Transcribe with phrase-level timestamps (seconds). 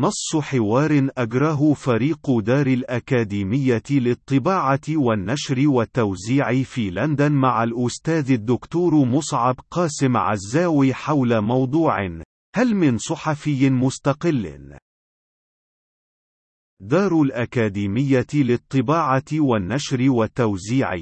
[0.00, 9.56] نص حوار أجراه فريق دار الأكاديمية للطباعة والنشر والتوزيع في لندن مع الأستاذ الدكتور مصعب
[9.70, 12.06] قاسم عزاوي حول موضوع
[12.56, 14.78] هل من صحفي مستقل؟
[16.82, 20.94] دار الأكاديمية للطباعة والنشر والتوزيع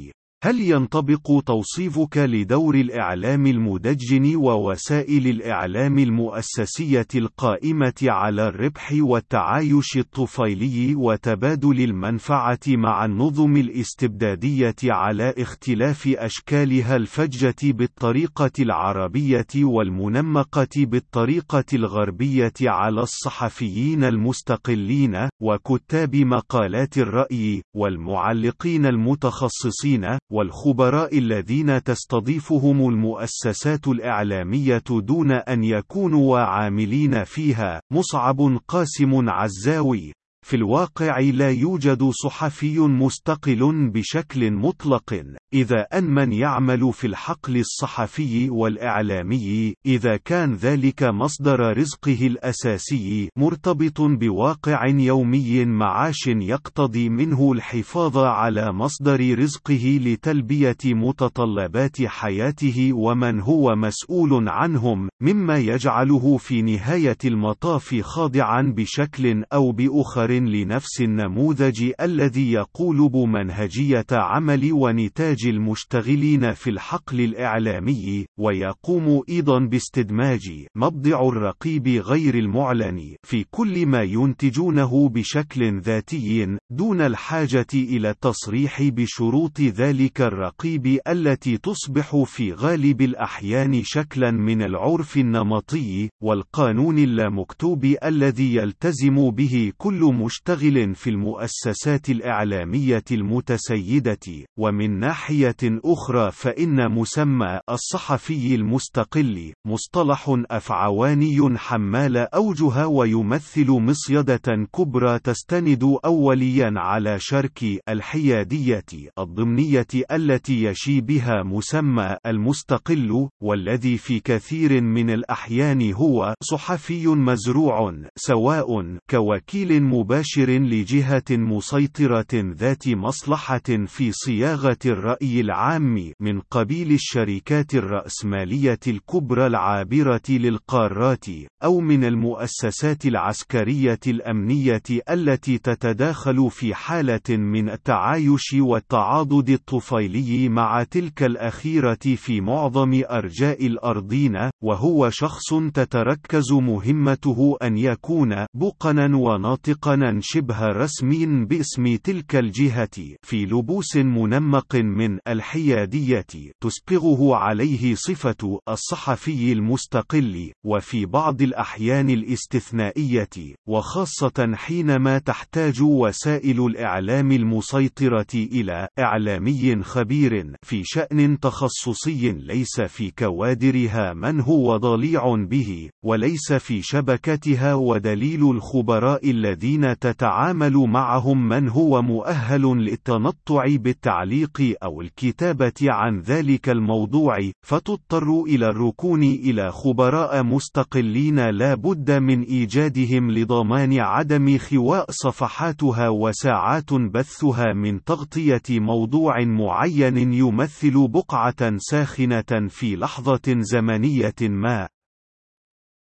[0.45, 11.81] هل ينطبق توصيفك لدور الإعلام المدجن ووسائل الإعلام المؤسسية القائمة على الربح والتعايش الطفيلي وتبادل
[11.81, 24.05] المنفعة مع النظم الاستبدادية على اختلاف أشكالها الفجة بالطريقة العربية والمنمقة بالطريقة الغربية على الصحفيين
[24.05, 37.25] المستقلين وكتاب مقالات الرأي والمعلقين المتخصصين والخبراء الذين تستضيفهم المؤسسات الإعلامية دون أن يكونوا عاملين
[37.25, 40.13] فيها مصعب قاسم عزاوي.
[40.49, 48.51] في الواقع لا يوجد صحفي مستقل بشكل مطلق إذا أن من يعمل في الحقل الصحفي
[48.51, 58.73] والإعلامي إذا كان ذلك مصدر رزقه الأساسي مرتبط بواقع يومي معاش يقتضي منه الحفاظ على
[58.73, 68.63] مصدر رزقه لتلبية متطلبات حياته ومن هو مسؤول عنهم مما يجعله في نهاية المطاف خاضعا
[68.77, 79.23] بشكل أو بأخر لنفس النموذج الذي يقولب منهجية عمل ونتاج المشتغلين في الحقل الإعلامي ويقوم
[79.29, 88.11] أيضا باستدماج مبضع الرقيب غير المعلن في كل ما ينتجونه بشكل ذاتي دون الحاجة إلى
[88.11, 97.95] التصريح بشروط ذلك الرقيب التي تصبح في غالب الأحيان شكلا من العرف النمطي والقانون اللامكتوب
[98.05, 108.55] الذي يلتزم به كل مشتغل في المؤسسات الإعلامية المتسيدة ومن ناحية أخرى فإن مسمى الصحفي
[108.55, 118.85] المستقل مصطلح أفعواني حمال أوجه ويمثل مصيدة كبرى تستند أوليا على شرك الحيادية
[119.19, 128.99] الضمنية التي يشي بها مسمى المستقل والذي في كثير من الأحيان هو صحفي مزروع سواء
[129.11, 130.08] كوكيل مباشر
[130.49, 141.27] لجهة مسيطرة ذات مصلحة في صياغة الرأي العام من قبيل الشركات الرأسمالية الكبرى العابرة للقارات
[141.65, 151.23] أو من المؤسسات العسكرية الأمنية التي تتداخل في حالة من التعايش والتعاضد الطفيلي مع تلك
[151.23, 161.45] الأخيرة في معظم أرجاء الأرضين وهو شخص تتركز مهمته أن يكون بقنا وناطقا شبه رسمي
[161.45, 166.27] باسم تلك الجهة في لبوس منمق من الحيادية
[166.63, 178.27] تسبغه عليه صفة الصحفي المستقل وفي بعض الأحيان الاستثنائية وخاصة حينما تحتاج وسائل الإعلام المسيطرة
[178.35, 186.83] إلى إعلامي خبير في شأن تخصصي ليس في كوادرها من هو ضليع به وليس في
[186.83, 196.69] شبكتها ودليل الخبراء الذين تتعامل معهم من هو مؤهل للتنطع بالتعليق أو الكتابة عن ذلك
[196.69, 206.09] الموضوع فتضطر إلى الركون إلى خبراء مستقلين لا بد من إيجادهم لضمان عدم خواء صفحاتها
[206.09, 214.89] وساعات بثها من تغطية موضوع معين يمثل بقعة ساخنة في لحظة زمنية ما.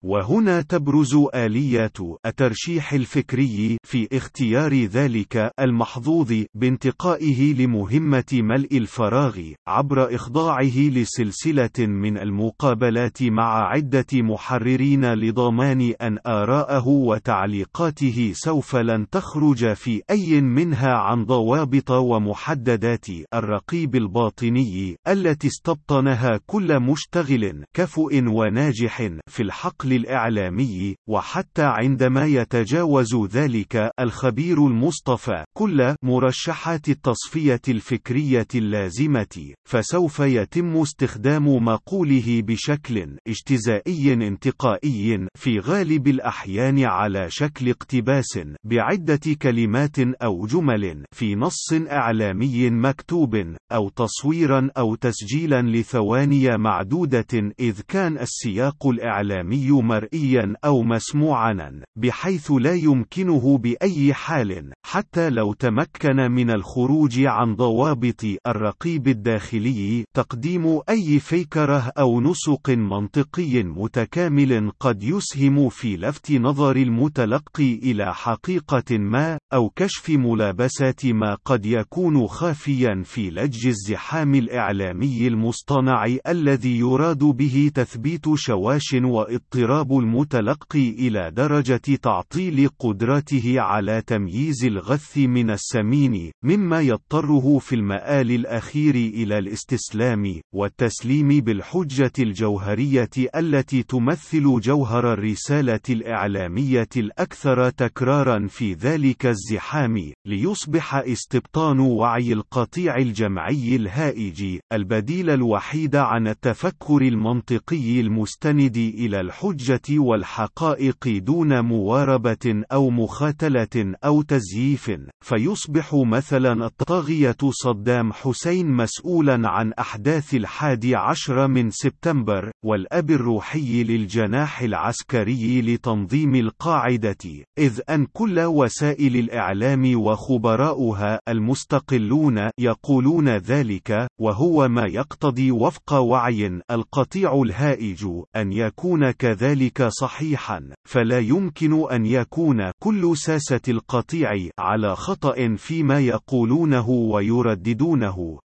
[0.04, 10.78] وهنا تبرز آليات الترشيح الفكري في اختيار ذلك المحظوظ بانتقائه لمهمة ملء الفراغ عبر إخضاعه
[10.78, 20.42] لسلسلة من المقابلات مع عدة محررين لضمان أن آراءه وتعليقاته سوف لن تخرج في أي
[20.42, 30.96] منها عن ضوابط ومحددات الرقيب الباطني التي استبطنها كل مشتغل كفؤ وناجح في الحقل الإعلامي
[31.10, 42.42] وحتى عندما يتجاوز ذلك الخبير المصطفى كل مرشحات التصفية الفكرية اللازمة فسوف يتم استخدام مقوله
[42.42, 51.74] بشكل اجتزائي انتقائي في غالب الأحيان على شكل اقتباس بعدة كلمات أو جمل في نص
[51.92, 61.82] إعلامي مكتوب أو تصويرا أو تسجيلا لثواني معدودة إذ كان السياق الإعلامي مرئيا أو مسموعا
[61.96, 70.82] بحيث لا يمكنه بأي حال حتى لو تمكن من الخروج عن ضوابط الرقيب الداخلي تقديم
[70.90, 79.38] أي فيكرة أو نسق منطقي متكامل قد يسهم في لفت نظر المتلقي إلى حقيقة ما
[79.54, 87.72] أو كشف ملابسات ما قد يكون خافيا في لج الزحام الإعلامي المصطنع الذي يراد به
[87.76, 97.60] تثبيت شواش واضطراب المتلقي إلى درجة تعطيل قدرته على تمييز الغث من السمين مما يضطره
[97.60, 108.48] في المآل الأخير إلى الاستسلام والتسليم بالحجة الجوهرية التي تمثل جوهر الرسالة الإعلامية الأكثر تكرارا
[108.48, 118.78] في ذلك الزحام ليصبح استبطان وعي القطيع الجمعي الهائج البديل الوحيد عن التفكر المنطقي المستند
[118.78, 119.57] إلى الحجة
[119.92, 130.34] والحقائق دون مواربة أو مخاتلة أو تزييف فيصبح مثلا الطاغية صدام حسين مسؤولا عن أحداث
[130.34, 137.18] الحادي عشر من سبتمبر والأب الروحي للجناح العسكري لتنظيم القاعدة
[137.58, 147.42] إذ أن كل وسائل الإعلام وخبراؤها المستقلون يقولون ذلك وهو ما يقتضي وفق وعي القطيع
[147.42, 148.06] الهائج
[148.36, 149.47] أن يكون كذلك
[149.88, 158.40] صحيحا فلا يمكن أن يكون كل ساسة القطيع على خطأ فيما يقولونه ويرددونه.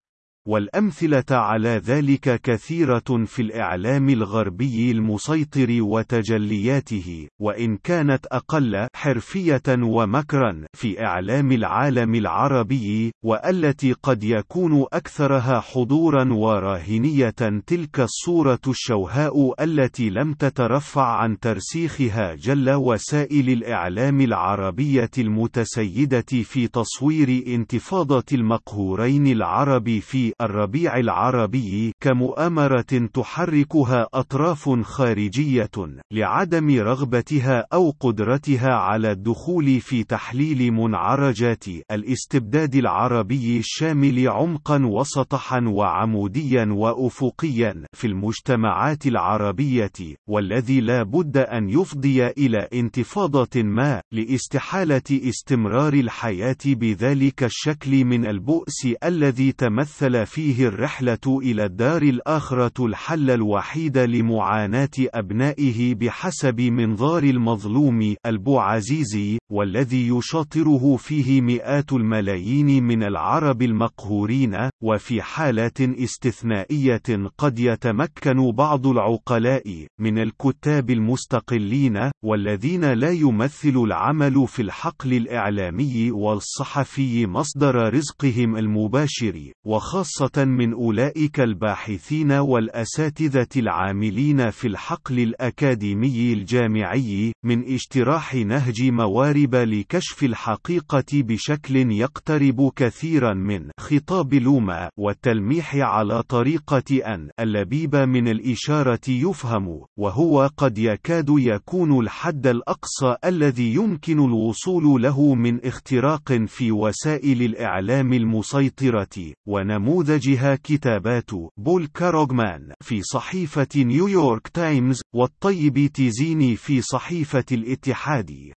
[0.48, 11.04] والأمثلة على ذلك كثيرة في الإعلام الغربي المسيطر وتجلياته، وإن كانت أقل حرفية ومكرا في
[11.04, 17.34] إعلام العالم العربي، وألتي قد يكون أكثرها حضورا وراهنية
[17.66, 27.44] تلك الصورة الشوهاء التي لم تترفع عن ترسيخها جل وسائل الإعلام العربية المتسيدة في تصوير
[27.46, 35.70] انتفاضة المقهورين العرب في الربيع العربي كمؤامرة تحركها أطراف خارجية
[36.12, 46.64] لعدم رغبتها أو قدرتها على الدخول في تحليل منعرجات الاستبداد العربي الشامل عمقا وسطحا وعموديا
[46.70, 49.92] وأفقيا في المجتمعات العربية
[50.28, 58.88] والذي لا بد أن يفضي إلى انتفاضة ما لاستحالة استمرار الحياة بذلك الشكل من البؤس
[59.04, 69.38] الذي تمثل فيه الرحلة إلى الدار الآخرة الحل الوحيد لمعاناة أبنائه بحسب منظار المظلوم البوعزيزي
[69.52, 77.02] والذي يشاطره فيه مئات الملايين من العرب المقهورين وفي حالات استثنائية
[77.38, 87.26] قد يتمكن بعض العقلاء من الكتاب المستقلين والذين لا يمثل العمل في الحقل الإعلامي والصحفي
[87.26, 97.64] مصدر رزقهم المباشر وخاصة خاصة من أولئك الباحثين والأساتذة العاملين في الحقل الأكاديمي الجامعي من
[97.64, 107.28] اجتراح نهج موارب لكشف الحقيقة بشكل يقترب كثيرا من خطاب لوما والتلميح على طريقة أن
[107.40, 115.66] اللبيب من الإشارة يفهم وهو قد يكاد يكون الحد الأقصى الذي يمكن الوصول له من
[115.66, 125.86] اختراق في وسائل الإعلام المسيطرة ونموذج نموذجها كتابات بول كروغمان في صحيفة نيويورك تايمز والطيب
[125.94, 128.52] تيزيني في صحيفة الاتحاد.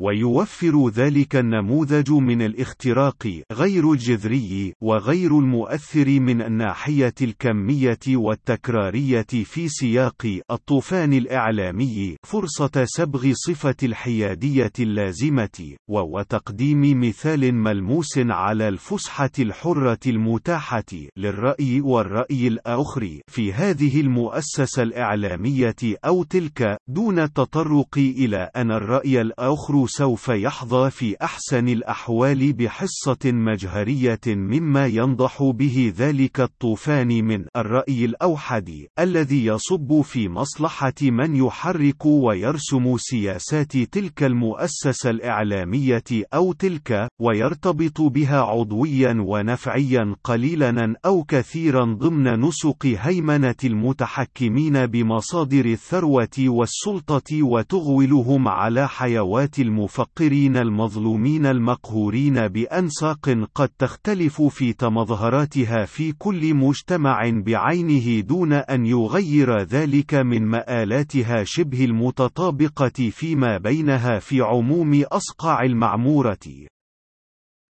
[0.00, 10.40] ويوفر ذلك النموذج من الاختراق غير الجذري وغير المؤثر من الناحية الكمية والتكرارية في سياق
[10.50, 21.80] الطوفان الإعلامي فرصة سبغ صفة الحيادية اللازمة وتقديم مثال ملموس على الفسحة الحرة المتاحة للرأي
[21.80, 30.28] والرأي الآخر في هذه المؤسسة الإعلامية أو تلك دون التطرق إلى أن الرأي الآخر سوف
[30.28, 39.44] يحظى في أحسن الأحوال بحصة مجهرية مما ينضح به ذلك الطوفان من الرأي الأوحد الذي
[39.46, 46.04] يصب في مصلحة من يحرك ويرسم سياسات تلك المؤسسة الإعلامية
[46.34, 56.38] أو تلك ويرتبط بها عضويا ونفعيا قليلا أو كثيرا ضمن نسق هيمنة المتحكمين بمصادر الثروة
[56.38, 66.54] والسلطة وتغولهم على حيوات المؤسسة المفقرين المظلومين المقهورين بأنساق قد تختلف في تمظهراتها في كل
[66.54, 75.62] مجتمع بعينه دون أن يغير ذلك من مآلاتها شبه المتطابقة فيما بينها في عموم أصقاع
[75.62, 76.38] المعمورة.